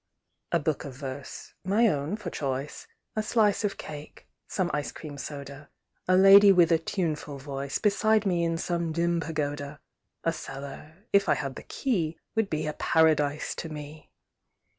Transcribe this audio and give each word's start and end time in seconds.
A 0.51 0.57
book 0.57 0.83
of 0.83 0.95
verse 0.95 1.53
(my 1.63 1.87
own, 1.87 2.15
for 2.17 2.31
choice), 2.31 2.87
A 3.15 3.21
slice 3.21 3.63
of 3.63 3.77
cake, 3.77 4.27
some 4.47 4.71
ice 4.73 4.91
cream 4.91 5.15
soda, 5.15 5.69
A 6.07 6.17
lady 6.17 6.51
with 6.51 6.71
a 6.71 6.79
tuneful 6.79 7.37
voice, 7.37 7.77
Beside 7.77 8.25
me 8.25 8.43
in 8.43 8.57
some 8.57 8.91
dim 8.93 9.19
pagoda! 9.19 9.79
A 10.23 10.33
cellar 10.33 11.05
if 11.13 11.29
I 11.29 11.35
had 11.35 11.53
the 11.53 11.61
key, 11.61 12.17
Would 12.35 12.49
be 12.49 12.65
a 12.65 12.73
Paradise 12.73 13.53
to 13.57 13.69
me! 13.69 14.09